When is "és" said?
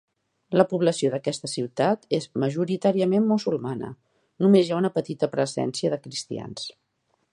2.19-2.25